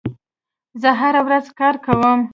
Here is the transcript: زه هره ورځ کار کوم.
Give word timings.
زه 0.81 0.89
هره 0.99 1.21
ورځ 1.27 1.45
کار 1.59 1.75
کوم. 1.85 2.19